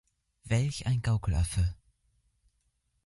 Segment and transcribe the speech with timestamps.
[0.45, 1.75] Welch ein Gaukelaffe.